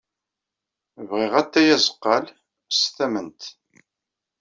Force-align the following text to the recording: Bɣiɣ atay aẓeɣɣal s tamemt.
Bɣiɣ 1.09 1.33
atay 1.41 1.67
aẓeɣɣal 1.75 2.25
s 2.77 2.81
tamemt. 2.95 3.41